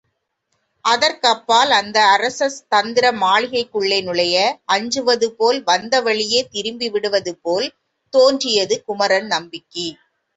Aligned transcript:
அதற்கப்பால் 0.85 1.71
அந்த 1.71 1.97
அரசதந்திர 2.13 3.11
மாளிகைக்குள்ளே 3.19 3.99
நுழைய 4.03 4.37
அஞ்சுவதுபோல் 4.67 5.59
வந்த 5.63 6.01
வழியே 6.01 6.41
திரும்பிவிடுவது 6.53 7.33
போல் 7.43 7.69
தோன்றியது 8.13 8.77
குமரன் 8.83 9.29
நம்பிக்கு. 9.35 9.87